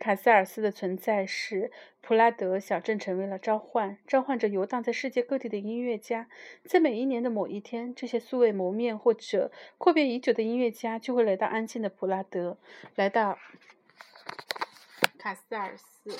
[0.00, 6.26] 卡塞尔斯的存在使普拉德小镇成为了召唤，召唤着游荡在世界各地的音乐家。
[6.64, 12.56] 在每一年的某一天，这些素未谋面或者阔别已久的音乐家就会来到安静的普拉德，
[12.96, 13.38] 来到
[15.18, 16.16] 卡塞尔斯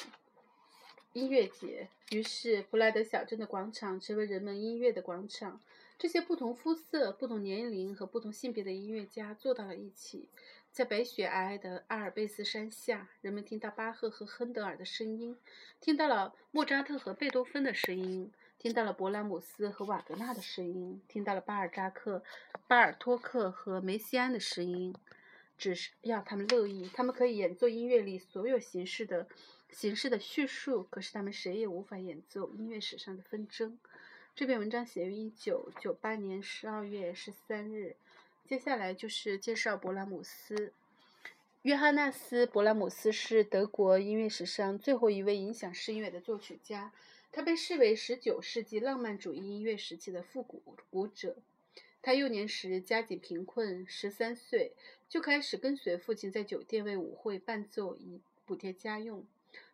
[1.14, 1.88] 音乐节。
[2.10, 5.58] 于是，普拉德小镇的广场成为人们音乐的广场。
[5.98, 10.28] 这些不同肤色、不同年龄和不同性别的音乐家坐到了一起。
[10.72, 15.36] 在白雪皑皑的阿尔卑斯山下，人们听到巴赫和亨德尔的声音，
[15.80, 22.22] 听到了莫扎特和贝多芬的声音，听到了勃拉姆斯和瓦格纳的声音，听到了巴尔扎克、
[22.68, 24.94] 巴尔托克和梅西安的声音。
[25.58, 29.26] 只是要他们乐意，他们可以演奏音乐里所有形式的
[29.70, 33.76] 形式的叙述，可是他们谁也无法演奏音乐史上的纷争。
[34.36, 37.96] 这篇文章写于一九九八年十二月十三日。
[38.44, 40.72] 接下来就是介绍勃拉姆斯。
[41.62, 46.92] 约翰纳斯·勃拉姆斯是德国音乐史上最后一位影响世乐的作曲家，
[47.30, 51.36] 他被视为19世纪浪漫主义音乐时期的复古舞者。
[52.02, 54.72] 他幼年时家境贫困，13岁
[55.06, 59.24] 就开始跟随父亲在酒店为舞会伴奏以补贴家用。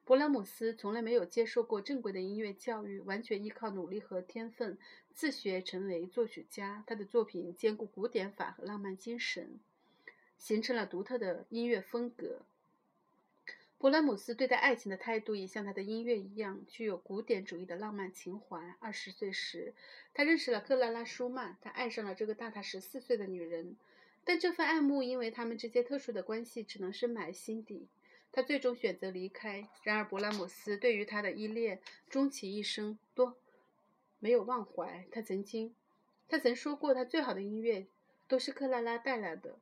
[0.06, 4.78] 勃拉姆斯从来没有接受过正规的音乐教育，完全依靠努力和天分
[5.12, 6.84] 自学成为作曲家。
[6.86, 9.58] 他的作品兼顾古典法和浪漫精神，
[10.38, 12.42] 形成了独特的音乐风格。
[13.80, 18.76] 勃拉姆斯对待爱情的态度也像他的音乐一样，具有古典主义的浪漫情怀。
[18.78, 19.74] 二十岁时，
[20.14, 23.76] 他认识了克拉拉·舒曼，他爱上了这个大他十四岁的女人，
[24.24, 27.88] 但这份爱慕因为他们之间特殊的关系，只能深埋心底。
[28.36, 29.66] 他最终选择离开。
[29.82, 33.32] 然而，勃拉姆斯对于他的依恋，终其一生都
[34.18, 35.06] 没有忘怀。
[35.10, 35.74] 他曾经，
[36.28, 37.86] 他曾说过，他最好的音乐
[38.28, 39.58] 都是克拉拉带来的。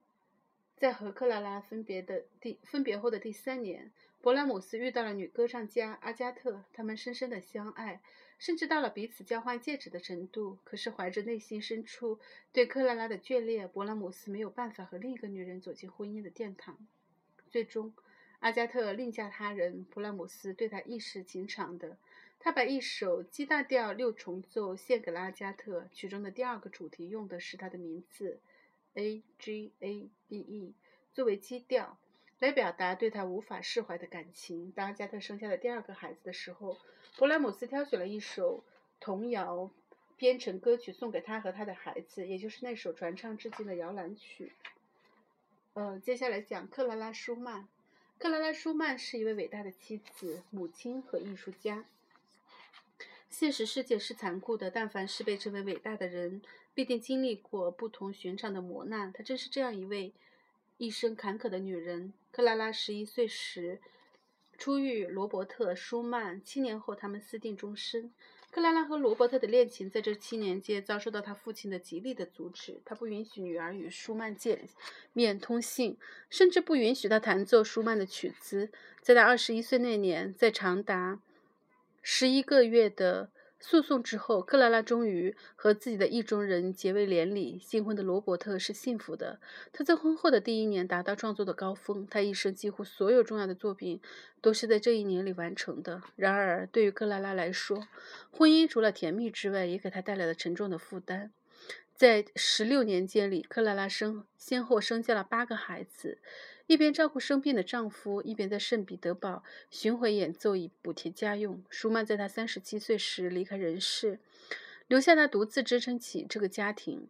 [0.77, 8.01] 在和克拉拉分别的第分别后的第三年，勃拉姆斯遇到了女歌唱家阿加特，他们深深的相爱，
[8.41, 10.59] 甚至到了彼此交换戒指的程度。
[10.65, 12.19] 可是，怀着内心深处
[12.53, 16.77] 对克拉拉的眷恋，勃拉姆斯没有办法和另一个女人走进婚姻的殿堂。
[17.49, 17.95] 最终。
[18.45, 21.97] 阿加特另嫁他人，普拉姆斯对他亦是情长的，
[22.39, 28.39] 他把一首 G 大调六重奏献给了阿加特，曲中的第二个主题用的是他的名字
[28.93, 30.75] A G A B E
[31.15, 31.97] 作为基调，
[32.39, 34.71] 来表达对他无法释怀的感情。
[34.73, 36.77] 当阿加特生下了第二个孩子的时候，
[37.17, 38.63] 普拉姆斯挑选了一首
[39.01, 39.71] 童谣，
[40.19, 44.53] 编成歌曲送给他和他的孩子，也就是那首传唱至今的摇篮曲。
[45.73, 47.67] 呃，接下来讲克拉拉舒曼。
[48.18, 51.85] 克拉拉·舒曼是一位伟大的妻子、母亲和艺术家。
[53.29, 56.40] 现实世界是残酷的，但凡是被称为伟大的人，
[56.72, 59.12] 必定经历过不同寻常的磨难。
[59.12, 60.12] 她正是这样一位
[60.79, 62.12] 一生坎坷的女人。
[62.31, 63.81] 克拉拉十一岁时
[64.57, 68.12] 初遇罗伯特·舒曼，七年后他们私定终身。
[68.55, 72.81] 克拉拉和罗伯特的恋情在这七年间遭受到他父亲的极力的阻止。
[72.85, 74.69] 他不允许女儿与舒曼见
[75.12, 75.99] 面通信，
[76.31, 78.71] 甚至不允许他弹奏舒曼的曲子。
[79.03, 81.19] 在他二十一岁那年，在长达
[82.01, 83.31] 十一个月的。
[83.66, 87.59] 诉讼之后，克拉拉终于和自己的意中人结为连理。
[87.59, 89.40] 新婚的罗伯特是幸福的。
[89.72, 94.03] 他在婚后的第一年达到创作的高峰，他一生几乎所有重要的作品
[94.42, 96.03] 都是在这一年里完成的。
[96.14, 97.88] 然而，对于克拉拉来说，
[98.31, 101.33] 婚姻除了甜蜜之外，也给她带来了沉重的负担。
[101.94, 106.19] 在十六年间里，克拉拉生先后生下了八个孩子。
[106.67, 111.62] 一边照顾生病的丈夫，一边在圣彼得堡巡回演奏以补贴家用。
[111.69, 114.19] 舒曼在他三十七岁时离开人世，
[114.88, 117.06] 留下他独自支撑起这个家庭。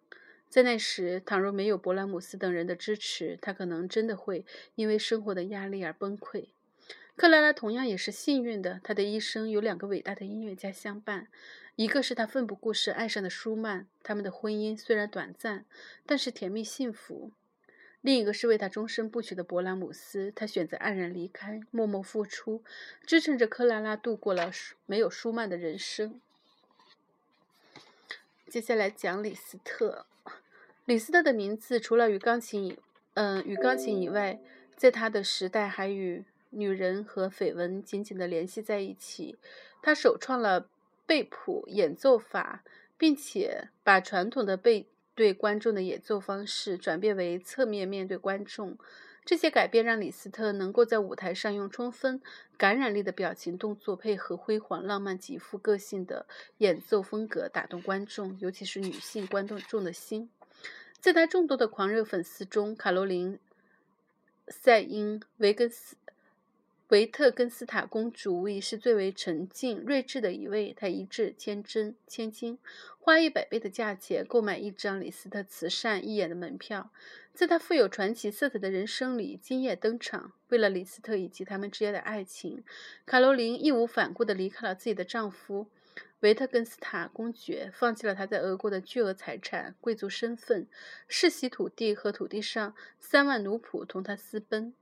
[0.49, 4.45] 在那时，倘若没有勃拉姆斯等人的支持，他可能真的会
[4.75, 6.47] 因为生活的压力而崩溃。
[7.17, 11.29] 克拉拉同样也是幸运的，她的一生有两个伟大的音乐家相伴，
[11.77, 15.65] 一个是她奋不顾身爱上的舒曼，他们的婚姻虽然短暂，
[16.07, 17.31] 但是甜蜜幸福；
[18.05, 22.63] 另一个是为他终身不娶的勃拉姆斯，他选择黯然离开，默默付出，
[23.07, 24.51] 支撑着克拉拉度过了
[24.85, 26.21] 没有舒曼的人生。
[28.47, 30.05] 接下来讲李斯特。
[30.85, 32.79] 李斯特的名字除了与钢琴以，
[33.15, 34.39] 嗯，与钢琴以外，
[34.77, 39.39] 在他的时代还与女人和绯闻紧紧地联系在一起。
[39.81, 40.69] 他首创了
[41.07, 42.63] 背谱演奏法，
[42.99, 48.77] 并且把传统的背对观众的演奏方式转变为侧面面对观众。
[49.25, 52.21] 这些改变让李斯特能够在舞台上用充分
[52.59, 56.27] 感染力的表情动作，配合辉煌、浪漫、极富个性的
[56.59, 60.29] 演奏风格，打动观众，尤其是女性观众众的心。
[61.01, 63.35] 在他众多的狂热粉丝中，卡罗琳·
[64.49, 65.97] 塞因·维根斯
[66.89, 70.75] 维特根斯塔公主无疑是最为沉静、睿智的一位。
[70.77, 72.59] 她一掷千真千金，
[72.99, 76.91] 花一百倍的价钱购买一张李斯特慈善义演的门票，
[77.33, 80.33] 在她富有传奇色彩的人生里今夜登场。
[80.51, 82.63] 为了李斯特以及他们之间的爱情，
[83.07, 85.67] 卡罗琳义无反顾地离开了自己的丈夫。
[86.21, 90.67] 维特根斯塔公爵放弃了他在俄国的巨额财产、贵族身份、
[91.09, 94.75] 世袭土地和土地上三万奴仆，同他私奔。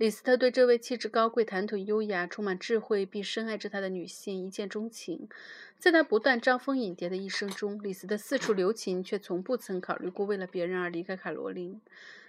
[0.00, 5.28] 李斯特对这位气质高贵、谈吐优雅、充满智慧并深爱着他的女性一见钟情。
[5.78, 11.78] 在他不断招蜂引蝶的一生中，李斯特四处留情，却从不曾考虑过为了别人而离开卡罗琳。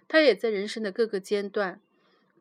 [0.10, 1.80] 他也在人生的各个阶段。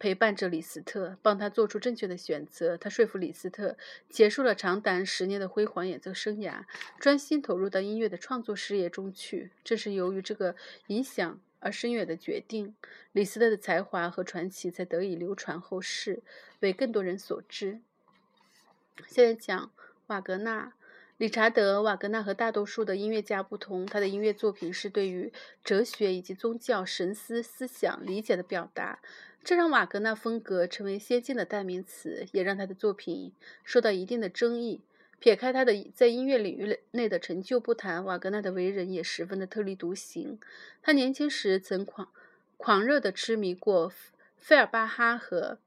[0.00, 2.74] 陪伴着李斯特，帮他做出正确的选择。
[2.74, 3.76] 他说服李斯特
[4.08, 6.64] 结束了长达十年的辉煌演奏生涯，
[6.98, 9.50] 专心投入到音乐的创作事业中去。
[9.62, 10.56] 正是由于这个
[10.86, 12.74] 影响而深远的决定，
[13.12, 16.22] 李斯特的才华和传奇才得以流传后世，
[16.60, 17.80] 为更多人所知。
[19.06, 19.70] 现在讲
[20.08, 20.72] 瓦格纳。
[21.16, 25.30] 理查德·瓦格纳和大多数的音乐家不同，他的音乐作品是对于
[25.62, 29.00] 哲学以及宗教、神思思想理解的表达。
[29.44, 33.34] 这让瓦格纳风格成为先进的代名词，也让他的作品
[33.64, 34.80] 受到一定的争议。
[35.20, 40.40] 撇开他的在音乐领域内的成就不谈，瓦格纳的为人也十分的特立独行。
[40.82, 42.10] 他年轻时曾狂
[42.56, 43.92] 狂热地痴迷过
[44.36, 45.58] 费尔巴哈和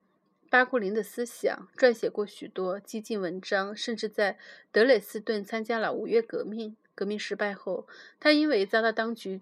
[0.49, 4.37] 巴库林的思想，撰写过许多激进文章，甚至在
[4.71, 6.75] 德累斯顿参加了五月革命。
[6.95, 7.87] 革命失败后，
[8.19, 9.41] 他因为遭到当局。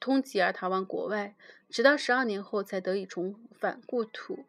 [0.00, 1.34] 通缉而逃亡国外，
[1.68, 4.44] 直到十二年后才得以重返故土。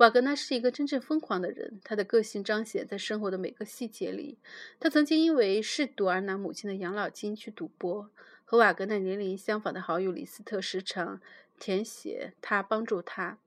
[0.00, 4.38] 瓦格纳是一个真正疯狂的人，他的个性彰显在生活的每个细节里。
[4.78, 8.08] 他曾经因为嗜赌而拿母亲的养老金去赌博。
[8.46, 11.20] 和瓦格纳年龄相仿的好友李斯特时常
[11.58, 13.38] 填写他帮助他，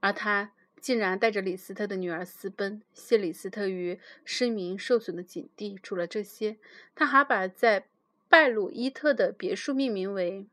[0.00, 5.78] 而他竟然带着李斯特的女儿私奔，陷李斯特于声名受损的境地。
[5.82, 6.56] 除了这些，
[6.94, 7.86] 他还把在
[8.26, 10.46] 拜鲁伊特的别墅命名为。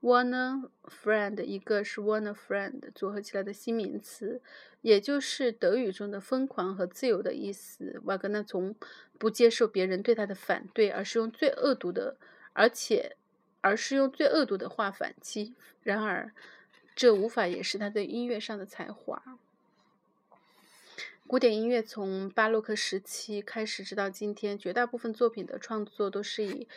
[0.00, 4.40] Warner friend，一个是 Warner friend 组合起来的新名词，
[4.80, 8.00] 也就是德语中的疯狂和自由的意思。
[8.04, 8.76] 瓦格纳从
[9.18, 12.16] 不接受别人对他的反对，而是用最恶毒的，
[12.52, 13.16] 而且
[13.60, 15.54] 而是用最恶毒的话反击。
[15.82, 16.32] 然而，
[16.94, 19.20] 这无法掩饰他在音乐上的才华。
[21.26, 26.68] 古典音乐从巴洛克时期开始，直到今天，绝大部分作品的创作都是以。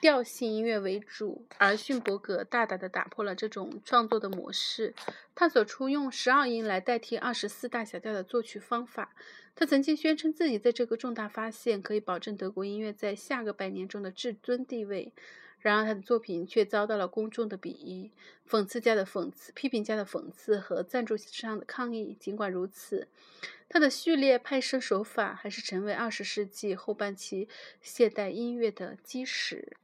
[0.00, 4.94] 调性音乐为主，而逊伯格大大的打破了这种创作的模式，
[5.34, 9.12] 探索出用十二音来代替二十四大小调的作曲方法。
[9.56, 15.12] 他曾经宣称自己在这个重大发现可以保证德国音乐在下个百年中的至尊地位。
[15.58, 18.12] 然而，他的作品却遭到了公众的鄙夷、
[18.48, 22.16] 讽刺家的讽刺、批评家的讽刺和赞助商的抗议。
[22.20, 23.08] 尽管如此，
[23.68, 27.48] 他的序列派生手法还是成为二十世纪后半期
[27.82, 29.76] 现代音乐的基石。